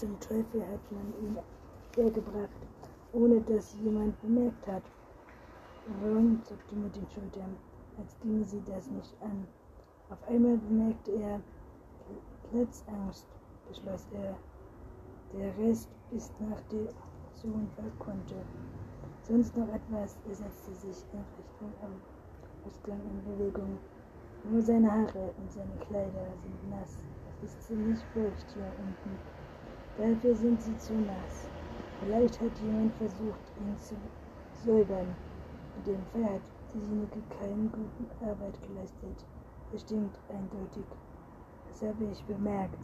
zum 0.00 0.18
Teufel 0.18 0.62
hat 0.62 0.80
man 0.90 1.12
ihn 1.20 1.36
hergebracht, 1.94 2.48
ohne 3.12 3.38
dass 3.42 3.76
jemand 3.84 4.18
bemerkt 4.22 4.66
hat? 4.66 4.82
Ron 6.02 6.40
zuckte 6.42 6.74
mit 6.74 6.96
den 6.96 7.06
Schultern, 7.10 7.54
als 7.98 8.18
ginge 8.20 8.42
sie 8.46 8.62
das 8.64 8.88
nicht 8.88 9.14
an. 9.20 9.46
Auf 10.08 10.26
einmal 10.26 10.56
bemerkte 10.56 11.10
er 11.12 11.40
Platzangst, 12.50 13.26
beschloss 13.68 14.06
er. 14.14 14.36
Der 15.34 15.54
Rest 15.58 15.90
bis 16.10 16.32
nach 16.48 16.62
der 16.72 16.88
Sohnfall 17.34 17.92
konnte. 17.98 18.36
Sonst 19.28 19.54
noch 19.54 19.68
etwas, 19.68 20.16
er 20.26 20.34
setzte 20.34 20.72
sich 20.76 21.04
in 21.12 21.20
Richtung 21.36 21.72
am 21.82 21.92
Ausgang 22.66 23.00
in 23.04 23.36
Bewegung. 23.36 23.78
Nur 24.50 24.62
seine 24.62 24.90
Haare 24.90 25.34
und 25.36 25.52
seine 25.52 25.76
Kleider 25.86 26.26
sind 26.42 26.70
nass. 26.70 26.96
Es 27.42 27.50
ist 27.50 27.62
ziemlich 27.64 28.00
feucht 28.14 28.46
hier 28.54 28.72
unten. 28.78 29.39
Dafür 30.00 30.34
sind 30.34 30.62
sie 30.62 30.74
zu 30.78 30.94
nass. 30.94 31.46
Vielleicht 32.00 32.40
hat 32.40 32.58
jemand 32.64 32.94
versucht, 32.94 33.52
ihn 33.60 33.76
zu 33.76 33.94
säubern. 34.64 35.14
In 35.76 35.92
dem 35.92 36.02
Fall 36.06 36.36
hat 36.36 36.40
diejenige 36.72 37.20
keine 37.38 37.68
gute 37.68 38.24
Arbeit 38.24 38.58
geleistet. 38.66 39.26
Bestimmt 39.70 40.18
eindeutig. 40.30 40.86
Das 41.68 41.82
habe 41.82 42.04
ich 42.10 42.24
bemerkt. 42.24 42.78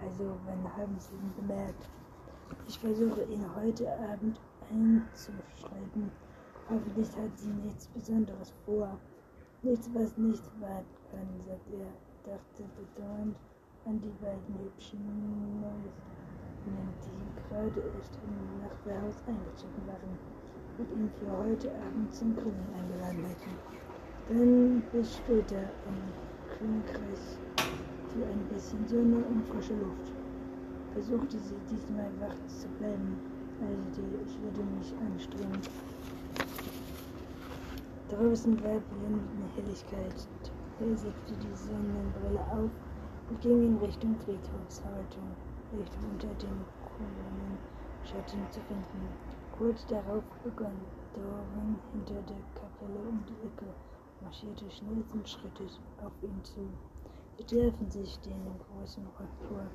Also, 0.00 0.36
wann 0.46 0.76
haben 0.76 0.94
Sie 1.00 1.14
ihn 1.14 1.32
bemerkt? 1.40 1.90
Ich 2.68 2.78
versuche 2.78 3.24
ihn 3.24 3.44
heute 3.56 3.90
Abend 3.98 4.40
einzuschreiben. 4.70 6.12
Hoffentlich 6.70 7.08
hat 7.16 7.36
sie 7.36 7.50
nichts 7.64 7.88
Besonderes 7.88 8.54
vor. 8.64 8.96
Nichts, 9.62 9.90
was 9.92 10.16
nicht 10.16 10.44
warten 10.60 10.96
kann, 11.10 11.40
sagt 11.40 11.68
er, 11.72 12.32
dachte 12.32 12.62
bedauernd 12.78 13.36
an 13.86 14.00
die 14.00 14.24
beiden 14.24 14.54
hübschen 14.62 15.00
Die 16.66 17.48
gerade 17.48 17.80
erst 17.96 18.18
im 18.22 18.60
Nachbarhaus 18.62 19.16
eingezogen 19.26 19.82
waren 19.86 20.18
und 20.78 20.90
ihn 20.92 21.10
für 21.18 21.30
heute 21.30 21.70
Abend 21.86 22.14
zum 22.14 22.34
Grillen 22.36 22.68
eingeladen 22.76 23.24
hätten. 23.24 23.54
Dann 24.28 24.82
bis 24.92 25.16
später 25.16 25.62
im 25.88 25.98
Königreich 26.56 27.38
für 28.12 28.24
ein 28.24 28.44
bisschen 28.52 28.86
Sonne 28.86 29.24
und 29.24 29.46
frische 29.48 29.74
Luft. 29.74 30.12
Versuchte 30.92 31.38
sie 31.38 31.54
diesmal 31.70 32.10
wach 32.20 32.34
zu 32.46 32.68
bleiben, 32.78 33.16
also 33.60 34.02
ich 34.26 34.38
würde 34.42 34.62
mich 34.76 34.92
anstrengen. 35.06 35.62
Draußen 38.10 38.56
war 38.64 38.80
blendende 38.90 39.46
Helligkeit. 39.54 40.28
Er 40.80 40.96
setzte 40.96 41.34
die 41.34 41.56
Sonnenbrille 41.56 42.40
auf 42.50 42.70
und 43.30 43.40
ging 43.40 43.66
in 43.66 43.76
Richtung 43.78 44.16
Friedhofshaltung, 44.24 45.30
Richtung 45.72 46.10
unter 46.12 46.34
den 46.34 46.64
Kolumnen 46.82 47.58
Schatten 48.04 48.50
zu 48.50 48.60
finden. 48.62 49.08
Kurz 49.56 49.86
darauf 49.86 50.24
begann 50.42 50.80
Doran 51.14 51.76
hinter 51.92 52.22
der 52.22 52.42
Kapelle 52.54 53.00
um 53.08 53.22
die 53.26 53.46
Ecke, 53.46 53.66
marschierte 54.22 54.70
schnellsten 54.70 55.24
Schrittes 55.26 55.78
auf 56.02 56.12
ihn 56.22 56.42
zu. 56.44 56.68
Sie 57.36 57.44
treffen 57.44 57.90
sich 57.90 58.18
den 58.20 58.42
großen 58.58 59.06
Rücktor 59.18 59.66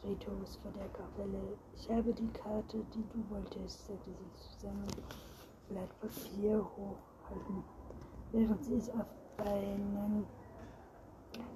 Friedhofs 0.00 0.56
vor 0.56 0.72
der 0.72 0.88
Kapelle. 0.88 1.56
Ich 1.74 1.88
habe 1.90 2.12
die 2.12 2.28
Karte, 2.28 2.84
die 2.94 3.04
du 3.12 3.24
wolltest, 3.30 3.86
sagte 3.86 4.10
sie 4.10 4.58
zusammen, 4.58 4.86
Blatt 5.68 5.90
Papier 6.00 6.58
hochhalten 6.76 7.64
während 8.34 8.64
sie 8.64 8.74
es 8.74 8.90
auf 8.90 9.06
einen 9.38 10.26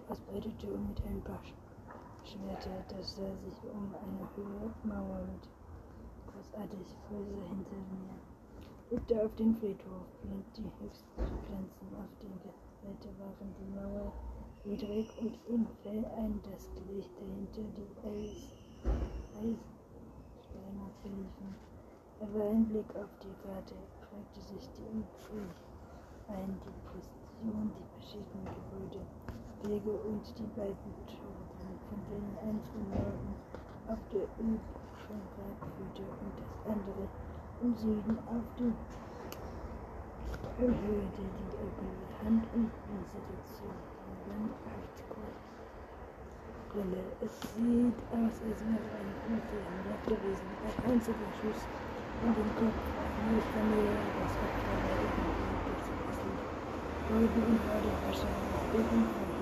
ausbreitete 0.09 0.73
und 0.73 0.89
mit 0.89 1.05
ein 1.05 1.21
paar 1.23 1.43
schwerte, 2.29 2.71
das 2.89 3.17
sah 3.17 3.33
sich 3.41 3.59
um 3.73 3.89
eine 3.97 4.25
hohe 4.37 4.69
Mauer 4.85 5.21
mit 5.33 5.49
großartig 6.29 6.89
Häuser 7.09 7.43
hinter 7.49 7.81
mir. 7.89 8.15
Blickte 8.89 9.25
auf 9.25 9.35
den 9.37 9.55
Friedhof, 9.57 10.05
blind 10.23 10.45
die 10.57 10.71
höchsten 10.81 11.17
Pflanzen 11.17 11.89
auf 11.97 12.13
der 12.21 12.37
Seite 12.83 13.09
waren 13.19 13.55
die 13.59 13.71
Mauer 13.75 14.13
niedrig 14.65 15.09
und 15.21 15.39
im 15.49 15.67
Fell 15.83 16.05
ein 16.17 16.41
das 16.45 16.69
Licht 16.89 17.11
dahinter 17.17 17.65
die 17.77 17.91
Eis, 18.05 18.53
Eissteine 19.35 20.87
verliefen. 21.01 21.51
Er 22.21 22.35
war 22.35 22.51
ein 22.51 22.67
Blick 22.69 22.91
auf 22.97 23.13
die 23.23 23.37
Karte, 23.43 23.75
fragte 24.01 24.41
sich 24.41 24.69
die 24.77 24.85
Umfrage 24.93 25.69
ein 26.29 26.61
die 26.61 26.77
Position, 26.85 27.73
die 27.73 27.89
verschiedenen 27.97 28.45
Gebäude, 28.45 29.01
Wege 29.63 29.93
und 30.09 30.25
die 30.39 30.49
beiden 30.55 30.93
Toren, 31.09 31.58
von 31.89 32.61
von 32.69 32.85
Norden 32.93 33.33
auf 33.89 33.99
der 34.13 34.29
Ölschönberg 34.37 35.59
führte 35.73 36.05
und 36.05 36.35
das 36.37 36.53
andere 36.69 37.09
im 37.63 37.75
Süden 37.77 38.19
auf 38.29 38.45
die 38.59 38.75
Höhe 40.59 41.09
der 41.17 41.31
Elbe 41.59 41.89
Hand 42.25 42.45
und 42.55 42.71
Wiese 42.87 43.19
dazu. 43.25 43.65
Brille. 46.69 47.03
Es 47.25 47.33
sieht 47.57 47.99
aus, 48.13 48.37
als 48.45 48.61
wäre 48.61 48.89
ein 49.01 49.11
am 49.65 49.79
Werk 49.89 50.05
gewesen. 50.05 50.49
Ein 50.61 50.93
einziger 50.93 51.31
Schuss 51.41 51.65
in 52.21 52.35
den 52.35 52.51
Kopf, 52.55 52.77
nicht 53.33 53.49
Familie, 53.55 53.97
das 54.21 54.37
Opfer 54.37 54.77
war 54.85 54.99
Golden 57.09 57.43
und 57.43 57.61
wurde 57.65 57.91
wahrscheinlich 58.05 58.61
irgendwo 58.71 59.09
hier 59.09 59.33
draußen 59.33 59.33
geduldet, 59.33 59.38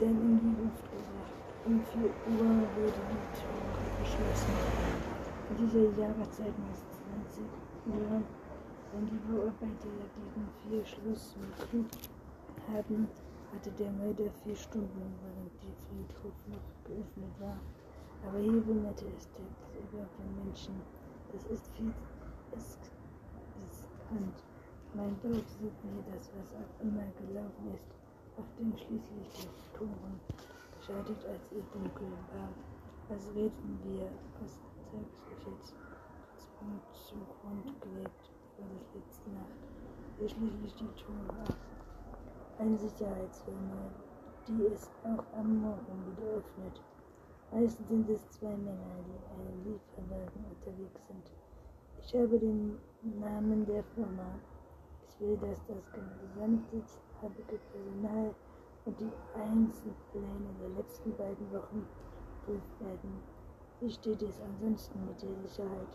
denn 0.00 0.16
in 0.16 0.40
die 0.40 0.62
Luft 0.62 0.84
gebracht. 0.88 1.36
Um 1.66 1.76
4 1.92 2.00
Uhr 2.00 2.56
wurde 2.72 3.00
die 3.12 3.24
Tore 3.36 3.80
geschlossen. 4.00 4.56
In 5.50 5.56
dieser 5.60 5.92
Jahreszeit 6.00 6.56
meist 6.56 6.88
20 7.28 7.44
Uhr, 7.84 8.22
wenn 8.92 9.06
die 9.06 9.20
Beobachter 9.28 9.66
diesen 10.16 10.48
vier 10.64 10.84
Schluss 10.86 11.36
machen 11.36 11.86
haben, 12.72 13.08
hatte 13.52 13.70
der 13.72 13.92
Mörder 13.92 14.30
vier 14.42 14.56
Stunden, 14.56 15.04
während 15.20 15.52
die 15.60 15.76
Friedhof 15.84 16.32
noch 16.48 16.68
geöffnet 16.88 17.34
war. 17.38 17.60
Aber 18.26 18.38
hier 18.38 18.66
wunderte 18.66 19.04
es 19.16 19.28
über 19.76 20.06
den 20.16 20.44
Menschen. 20.44 20.80
Das 21.32 21.44
ist 21.44 21.68
viel, 21.76 21.92
es 22.56 22.78
ist 23.68 23.84
Hand. 24.10 24.36
Mein 24.94 25.14
Dog 25.22 25.44
sieht 25.60 25.76
mir 25.84 26.02
das, 26.10 26.30
was 26.34 26.54
auch 26.56 26.82
immer 26.82 27.06
gelaufen 27.20 27.74
ist, 27.74 27.99
nachdem 28.40 28.76
schließlich 28.76 29.28
die 29.36 29.76
Toren 29.76 30.20
gescheitert, 30.78 31.24
als 31.26 31.52
es 31.52 31.68
dunkel 31.70 32.08
war. 32.32 32.48
Was 33.08 33.28
reden 33.34 33.78
wir 33.84 34.08
aus 34.42 34.58
Tagesgeschäft 34.90 35.74
Punkt 36.58 36.94
zu 36.94 37.16
Grund 37.16 37.80
gelegt 37.80 38.30
über 38.58 38.68
das 38.76 38.94
letzte 38.94 39.30
Nacht, 39.30 39.60
wir 40.18 40.28
schließlich 40.28 40.74
die 40.74 41.02
Tore 41.02 41.40
ab. 41.40 41.56
Eine 42.58 42.76
Sicherheitsfirma, 42.76 43.88
die 44.46 44.66
es 44.66 44.90
auch 45.04 45.24
am 45.38 45.62
Morgen 45.62 46.04
wieder 46.06 46.36
öffnet. 46.36 46.82
Meistens 47.50 47.88
sind 47.88 48.08
es 48.10 48.28
zwei 48.30 48.56
Männer, 48.56 49.00
die 49.08 49.20
einen 49.32 49.64
Lieferwagen 49.64 50.44
unterwegs 50.50 51.00
sind. 51.06 51.32
Ich 52.02 52.14
habe 52.14 52.38
den 52.38 52.78
Namen 53.18 53.64
der 53.66 53.82
Firma 53.94 54.38
will, 55.18 55.36
dass 55.36 55.64
das 55.66 55.84
gesamte 55.92 56.82
farbige 57.20 57.58
Personal 57.72 58.34
und 58.86 58.98
die 58.98 59.12
Einzelpläne 59.34 60.50
der 60.60 60.70
letzten 60.70 61.14
beiden 61.16 61.52
Wochen 61.52 61.86
geprüft 62.46 62.80
werden. 62.80 63.20
Wie 63.80 63.90
steht 63.90 64.22
es 64.22 64.40
ansonsten 64.40 65.06
mit 65.06 65.20
der 65.22 65.34
Sicherheit? 65.46 65.92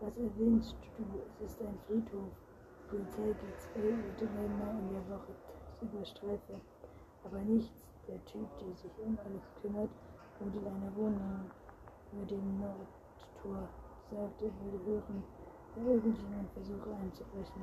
Was 0.00 0.16
erwähnst 0.16 0.76
du? 0.96 1.04
Es 1.44 1.52
ist 1.52 1.60
ein 1.62 1.78
Friedhof. 1.86 2.32
Die 2.80 2.88
Polizei 2.88 3.26
geht 3.26 3.60
zwei 3.60 4.26
dreimal 4.26 4.78
in 4.80 4.88
der 4.92 5.08
Woche 5.08 5.32
über 5.82 6.04
Streife. 6.04 6.60
Aber 7.24 7.38
nichts. 7.38 7.72
Der 8.06 8.22
Typ, 8.26 8.46
der 8.58 8.76
sich 8.76 8.92
um 9.02 9.18
alles 9.24 9.50
kümmert, 9.62 9.88
wohnt 10.38 10.54
in 10.54 10.66
einer 10.66 10.94
Wohnung 10.94 11.50
über 12.12 12.26
dem 12.26 12.60
Nordtor. 12.60 13.66
Sagt, 14.10 14.42
er 14.42 14.50
würde 14.60 14.84
hören, 14.84 15.24
wenn 15.74 15.86
irgendjemand 15.86 16.50
versuche 16.52 16.90
einzubrechen. 17.00 17.62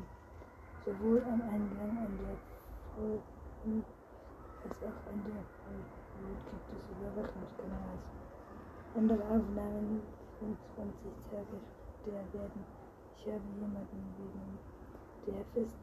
Sowohl 0.84 1.22
am 1.26 1.42
Eingang 1.44 1.96
an 1.96 2.18
der 2.18 2.51
als 2.98 4.84
auch 4.84 5.00
an 5.08 5.24
der 5.24 5.44
Folgen 5.64 6.02
gibt 6.46 6.68
es 6.76 6.84
Überwachungskameras. 6.92 8.04
Andere 8.96 9.24
Aufnahmen 9.24 10.02
25 10.40 11.12
Tage 11.30 11.58
der 12.06 12.24
werden. 12.34 12.66
Ich 13.18 13.28
habe 13.28 13.42
jemanden 13.60 14.02
wegen 14.18 14.60
der 15.28 15.46
Fest 15.54 15.80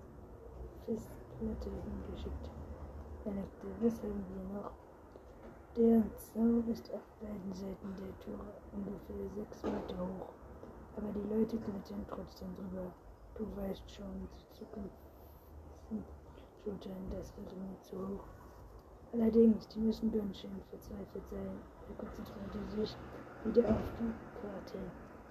Festplatte 0.84 1.70
hingeschickt. 1.70 2.50
Was 3.80 4.02
haben 4.02 4.24
wir 4.28 4.44
noch? 4.58 4.72
Der 5.76 6.02
Zaun 6.16 6.66
ist 6.68 6.92
auf 6.92 7.06
beiden 7.20 7.52
Seiten 7.54 7.94
der 7.96 8.18
Tore 8.20 8.52
ungefähr 8.72 9.28
sechs 9.36 9.62
Meter 9.62 9.98
hoch, 9.98 10.32
aber 10.96 11.12
die 11.12 11.28
Leute 11.28 11.56
klettern 11.58 12.04
trotzdem 12.08 12.54
drüber. 12.56 12.90
Du 13.34 13.44
weißt 13.56 13.90
schon, 13.90 14.28
die 14.34 14.58
Zukunft 14.58 14.96
sind 15.88 16.04
Schultern, 16.64 17.06
das 17.10 17.32
wird 17.36 17.52
mir 17.56 17.80
zu 17.82 17.96
hoch. 17.96 18.24
Allerdings, 19.12 19.68
die 19.68 19.80
müssen 19.80 20.12
ganz 20.12 20.38
schön 20.38 20.60
verzweifelt 20.70 21.24
sein, 21.30 21.56
Er 21.88 21.94
konzentrierte 21.96 22.58
sich 22.76 22.96
wieder 23.44 23.70
auf 23.70 23.86
die 23.98 24.12
Karte. 24.40 24.78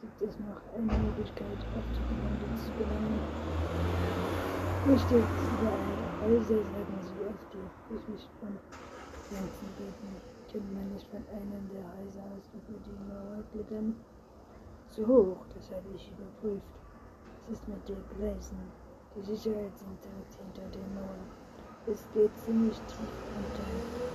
Gibt 0.01 0.21
es 0.21 0.39
noch 0.39 0.61
eine 0.73 1.03
Möglichkeit, 1.03 1.59
auf 1.75 1.85
die 1.93 2.05
Gemeinde 2.07 2.47
zu 2.55 2.71
gelangen? 2.73 3.19
Richtig, 4.87 5.25
überall. 5.51 5.97
Häuser 6.23 6.63
sagen 6.63 6.97
sie 7.01 7.25
auf 7.27 7.41
die 7.53 7.67
Südlich 7.89 8.27
und 8.41 8.57
Grenzen 9.29 9.69
beten. 9.77 10.09
Kann 10.51 10.73
man 10.73 10.93
nicht 10.93 11.07
von 11.07 11.23
einem 11.29 11.69
der 11.69 11.85
Häuser 11.97 12.23
aus 12.33 12.49
über 12.55 12.79
die 12.79 12.97
Mauer 13.05 13.43
klettern? 13.51 13.95
Zu 14.89 15.05
hoch, 15.05 15.45
das 15.53 15.69
habe 15.71 15.89
ich 15.93 16.09
überprüft. 16.09 16.73
Was 17.47 17.59
ist 17.59 17.67
mit 17.67 17.87
den 17.87 18.03
Gleisen? 18.17 18.86
Die 19.15 19.21
Sicherheit 19.21 19.77
sind 19.77 19.97
direkt 20.03 20.35
hinter 20.35 20.67
der 20.69 20.87
Mauer. 20.93 21.23
Es 21.87 22.05
geht 22.13 22.31
ziemlich 22.45 22.77
tief 22.87 23.15
unter. 23.33 23.65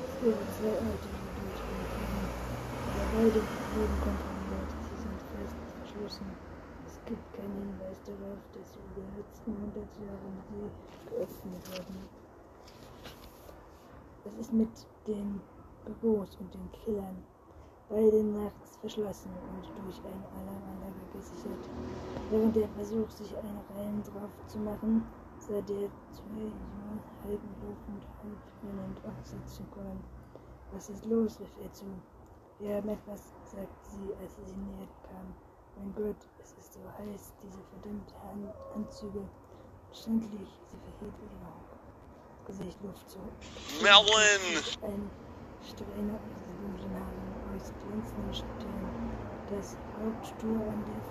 Es 0.07 0.23
wäre 0.23 0.45
zwei 0.59 0.75
Orte, 0.77 1.09
die 1.09 1.31
durchgehen 1.41 1.87
können. 1.93 2.29
Aber 2.93 3.07
beide 3.17 3.41
wurden 3.75 3.99
kontrolliert. 4.05 4.71
Sie 4.87 4.99
sind 5.03 5.21
fest 5.33 5.57
verschlossen. 5.79 6.27
Es 6.87 7.01
gibt 7.07 7.27
keinen 7.35 7.57
Hinweis 7.57 7.99
darauf, 8.05 8.39
dass 8.53 8.73
sie 8.73 8.81
in 8.81 8.95
den 8.95 9.11
letzten 9.17 9.53
hundert 9.57 9.93
Jahren 9.99 10.37
je 10.53 10.69
geöffnet 11.11 11.63
wurden. 11.71 12.09
Was 14.25 14.35
ist 14.39 14.53
mit 14.53 14.87
den 15.07 15.41
Büros 16.01 16.37
und 16.39 16.55
den 16.55 16.71
Killern? 16.73 17.25
Beide 17.93 18.25
nachts 18.25 18.79
verschlossen 18.81 19.29
und 19.53 19.69
durch 19.85 20.01
eine 20.01 20.25
Alarmanlage 20.33 21.05
gesichert. 21.13 21.61
Während 22.31 22.57
der 22.57 22.69
Versuch, 22.69 23.11
sich 23.11 23.37
eine 23.37 23.61
Reihen 23.69 24.03
drauf 24.03 24.33
zu 24.47 24.57
machen, 24.61 25.05
sah 25.37 25.61
der 25.61 25.93
zwei 26.09 26.41
Junge 26.41 26.97
halb 27.23 27.41
laufend, 27.61 28.03
halb 28.25 28.41
rennend 28.65 28.99
aufsitzen 29.05 29.71
kommen. 29.73 30.01
Was 30.73 30.89
ist 30.89 31.05
los? 31.05 31.39
rief 31.39 31.53
er 31.63 31.71
zu. 31.75 31.85
Wir 32.61 32.77
haben 32.77 32.89
etwas, 32.89 33.35
sagte 33.45 33.77
sie, 33.85 34.09
als 34.23 34.37
sie 34.37 34.57
näher 34.57 34.89
kam. 35.05 35.29
Mein 35.77 35.93
Gott, 35.95 36.17
es 36.41 36.53
ist 36.57 36.73
so 36.73 36.81
heiß, 36.97 37.35
diese 37.43 37.61
verdammten 37.77 38.49
Anzüge. 38.75 39.21
Schändlich, 39.93 40.49
sie 40.65 40.79
verhielt 40.81 41.19
ihre 41.21 42.47
Gesicht 42.47 42.79
Luft 42.83 43.11
zu. 43.11 43.19
Melon! 43.83 44.09
Ein 44.81 45.11
Strähne 45.61 46.15
aus 46.17 46.41
den 46.41 46.57
dunklen 46.57 46.95
Haaren, 46.95 47.42
aus 47.57 47.73
glänzenden 47.81 48.35
Stirn. 48.35 48.83
Das 49.51 49.77
Haupttor 49.99 50.57
an 50.69 50.85
der 50.87 51.03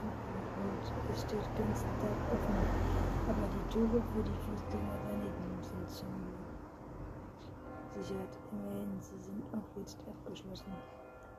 es 1.12 1.21
steht 1.21 1.48
ganz 1.57 1.81
Tag 1.81 2.17
offen 2.33 3.01
aber 3.27 3.48
die 3.48 3.65
Tore 3.71 4.01
für 4.12 4.24
die 4.24 4.38
Fußgänger 4.43 4.98
daneben 5.07 5.62
sind 5.62 5.89
sichert. 7.93 8.33
Immerhin, 8.51 9.00
sie 9.00 9.19
sind 9.24 9.43
auch 9.53 9.77
jetzt 9.77 9.98
abgeschlossen. 10.07 10.74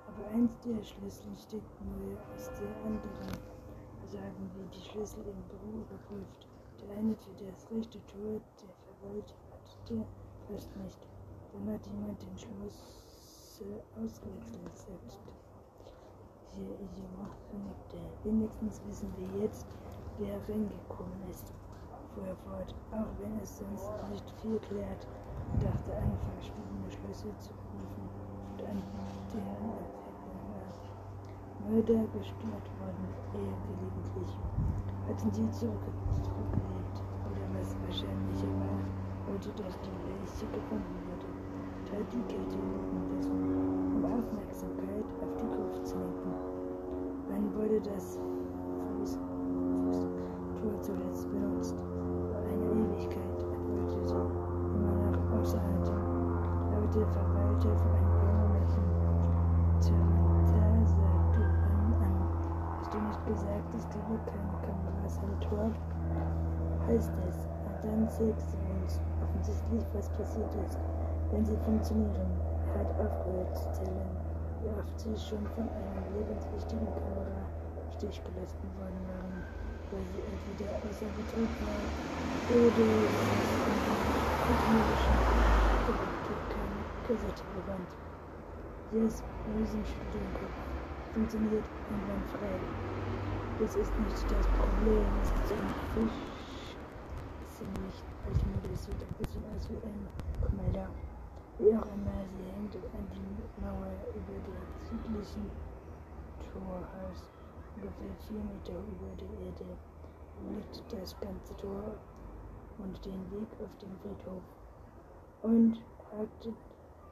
Aber 0.07 0.29
eins 0.31 0.59
der 0.61 0.83
Schlüssel 0.83 1.35
steckt 1.37 1.75
neu 1.81 2.17
aus 2.35 2.51
der 2.57 2.71
anderen. 2.87 3.35
Sagen 4.09 4.51
wir 4.55 4.67
die 4.73 4.81
Schlüssel 4.81 5.25
im 5.27 5.43
Büro 5.49 5.85
überprüft. 5.85 6.47
Der 6.81 6.97
eine 6.97 7.15
für 7.17 7.35
das 7.45 7.71
rechte 7.71 7.99
Tor, 8.07 8.41
der 8.61 8.73
Verwalter 8.85 9.35
hat, 9.51 9.69
der 9.89 10.05
passt 10.49 10.77
nicht. 10.77 10.99
Dann 11.53 11.75
hat 11.75 11.87
jemand 11.87 12.23
den 12.23 12.39
Schluss 12.39 13.12
ausgewechselt, 13.97 14.77
sagt 14.77 15.19
hier 16.55 16.75
Idiot, 16.75 17.33
vernickte. 17.51 17.99
Wenigstens 18.25 18.81
wissen 18.87 19.13
wir 19.17 19.43
jetzt, 19.43 19.67
wer 20.19 20.37
reingekommen 20.49 21.31
ist 21.31 21.53
fuhr 22.15 22.27
er 22.27 22.37
fort, 22.45 22.75
auch 22.93 23.09
wenn 23.21 23.41
es 23.41 23.59
sonst 23.59 23.91
nicht 24.11 24.29
viel 24.43 24.59
klärt, 24.69 25.07
dachte 25.61 25.97
eine 25.97 26.17
verschwiegene 26.37 26.89
Schlüssel 26.93 27.33
zu 27.41 27.53
rufen 27.73 28.05
und 28.53 28.61
an 28.69 28.83
deren. 29.33 30.03
Mörder 31.63 32.05
gestört 32.13 32.67
worden, 32.83 33.07
eher 33.33 33.57
gelegentlich. 33.65 34.33
Hatten 35.09 35.31
sie 35.31 35.49
zurückgelegt, 35.51 36.27
oder 37.25 37.45
was 37.55 37.77
wahrscheinlicher 37.87 38.51
war, 38.61 38.83
wollte, 39.31 39.49
dass 39.63 39.79
die 39.81 39.95
Leiche 40.05 40.47
gefunden 40.53 40.99
wurde, 41.07 41.32
Kette 41.93 42.57
lassen, 43.15 43.97
um 43.97 44.05
Aufmerksamkeit 44.05 45.05
auf 45.21 45.33
die 45.37 45.49
Gruft 45.55 45.87
zu 45.87 45.97
lenken. 45.99 46.33
Wann 47.29 47.55
wurde 47.55 47.81
das 47.83 48.19
Fuß, 48.97 49.19
Fußtor 50.57 50.81
zuletzt 50.81 51.31
benutzt? 51.31 51.77
Ewigkeit, 52.73 53.45
antwortete 53.45 54.15
immer 54.73 54.97
noch 55.13 55.41
außerhalb. 55.41 55.85
Leute 56.73 57.07
verweilte 57.13 57.69
für 57.77 57.93
einen 57.93 58.13
Bäumlichen. 58.25 58.87
Tyranta 59.81 60.87
sagte 60.87 61.43
an, 61.45 61.93
an. 62.01 62.17
Hast 62.81 62.95
du 62.95 62.99
nicht 63.01 63.27
gesagt, 63.27 63.75
es 63.77 63.89
gebe 63.91 64.17
keine 64.25 64.55
Kameras 64.65 65.21
am 65.21 65.41
Tor? 65.41 65.71
Heißt 66.87 67.13
es, 67.29 67.37
dann 67.83 68.09
zeigt 68.09 68.41
sie 68.41 68.57
uns 68.81 69.01
offensichtlich, 69.23 69.85
was 69.93 70.09
passiert 70.11 70.55
ist, 70.67 70.79
wenn 71.33 71.45
sie 71.45 71.57
funktionieren. 71.65 72.31
Er 72.75 72.81
hat 72.81 72.91
aufgehört 73.01 73.57
zu 73.57 73.73
zählen, 73.73 74.11
wie 74.63 74.69
oft 74.69 75.01
sie 75.01 75.17
schon 75.17 75.45
von 75.57 75.69
einer 75.69 76.05
lebenswichtigen 76.15 76.87
Kamera 76.87 77.43
Stich 77.97 78.23
gelassen 78.25 78.71
worden 78.79 79.03
waren 79.09 79.43
weil 79.93 80.05
sie 80.07 80.23
entweder 80.25 80.73
außer 80.89 81.07
Betrieb 81.17 81.51
war 81.61 81.85
oder 82.49 83.03
keine 86.49 86.81
Kassette 87.07 87.45
gewandt. 87.55 87.89
Yes, 88.93 89.23
Riesenstuhlkopf 89.57 90.57
funktioniert 91.13 91.65
einwandfrei. 91.91 92.59
Das 93.59 93.77
ist 93.77 93.99
nicht 94.01 94.31
das 94.31 94.47
Problem, 94.49 95.05
es 95.21 95.29
ist 95.29 95.53
ein 95.53 95.75
Fisch. 95.95 96.77
Ziemlich 97.59 98.03
altmodisch, 98.27 98.81
sieht 98.81 98.95
ein 98.95 99.15
bisschen 99.19 99.45
aus 99.55 99.69
wie 99.69 99.77
ein 99.87 100.65
Melder. 100.65 100.89
Immer, 101.59 101.85
sie 101.85 102.51
hängt 102.53 102.75
an 102.77 103.07
die 103.15 103.61
Mauer 103.63 103.93
über 104.15 104.39
dem 104.41 104.63
südlichen 104.89 105.51
Torhaus 106.53 107.29
ungefähr 107.77 108.15
vier 108.27 108.43
Meter 108.43 108.73
über 108.73 109.11
der 109.21 109.33
Erde 109.47 109.77
liegt 110.51 110.83
das 110.93 111.19
ganze 111.21 111.57
Tor 111.57 111.95
und 112.79 113.05
den 113.05 113.31
Weg 113.31 113.49
auf 113.61 113.71
dem 113.81 113.97
Friedhof. 114.01 114.43
Und 115.43 115.79
hakte 116.11 116.53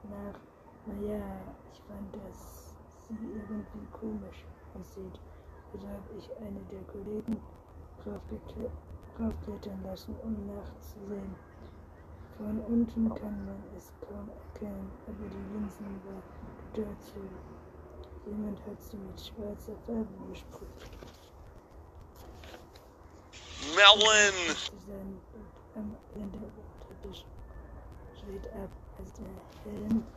nach, 0.03 0.39
naja, 0.85 1.21
ich 1.73 1.81
fand, 1.87 2.15
dass 2.15 2.73
sie 3.07 3.13
irgendwie 3.13 3.87
komisch 3.91 4.45
aussieht. 4.77 5.19
Habe 5.73 6.17
ich 6.17 6.29
eine 6.37 6.59
der 6.71 6.83
Kollegen 6.83 7.37
draufklettern 9.17 9.83
lassen, 9.85 10.15
um 10.23 10.35
nachzusehen. 10.47 11.50
Von 12.37 12.59
unten 12.59 13.13
kann 13.15 13.45
man 13.45 13.63
es 13.77 13.93
kaum 14.01 14.29
erkennen, 14.29 14.91
aber 15.07 15.27
die 15.29 15.53
Linsen 15.53 16.03
waren 16.05 16.23
total 16.73 16.97
zu. 16.99 17.19
Jemand 18.25 18.65
hat 18.65 18.81
sie 18.81 18.97
mit 18.97 19.19
schwarzer 19.21 19.75
Farbe 19.85 20.17
besprüht. 20.29 20.69
Melon! 23.75 24.57
Sein 24.87 25.21
Blut 25.31 25.45
am 25.75 25.95
Ende 26.15 26.39
wurde 26.41 27.15
steht 28.17 28.47
ab, 28.53 28.71
als 28.97 29.13
der 29.13 29.25
Helm 29.63 30.07